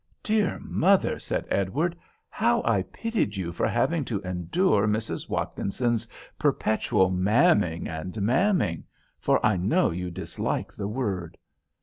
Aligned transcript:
"Dear 0.23 0.57
mother," 0.63 1.19
said 1.19 1.45
Edward, 1.51 1.95
"how 2.27 2.63
I 2.65 2.81
pitied 2.81 3.35
you 3.37 3.51
for 3.51 3.67
having 3.67 4.03
to 4.05 4.19
endure 4.21 4.87
Mrs. 4.87 5.29
Watkinson's 5.29 6.07
perpetual 6.39 7.11
'ma'aming' 7.11 7.87
and 7.87 8.15
'ma'aming'; 8.19 8.85
for 9.19 9.45
I 9.45 9.57
know 9.57 9.91
you 9.91 10.09
dislike 10.09 10.73
the 10.73 10.87
word." 10.87 11.37